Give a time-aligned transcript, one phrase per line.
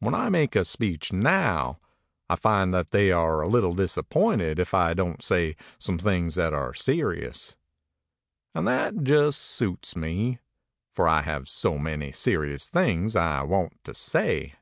[0.00, 1.80] When I make a speech now,
[2.28, 6.52] I find that they are a little disappointed if I don't say some things that
[6.52, 7.56] are serious;
[8.54, 10.38] and that just suits me,
[10.94, 14.52] for I have so many serious things I want to say!"